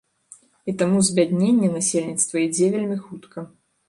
[0.71, 3.45] І таму збядненне насельніцтва ідзе вельмі хутка.